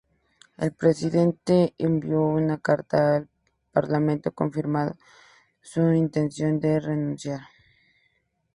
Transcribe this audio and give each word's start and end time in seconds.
El 0.57 0.71
presidente 0.73 1.75
envió 1.77 2.21
una 2.21 2.57
carta 2.57 3.17
al 3.17 3.29
parlamento 3.71 4.31
confirmando 4.31 4.97
su 5.61 5.93
intención 5.93 6.59
de 6.59 6.79
renunciar. 6.79 7.41